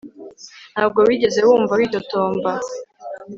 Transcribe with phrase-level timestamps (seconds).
[0.73, 2.51] ntabwo wigeze wumva witotomba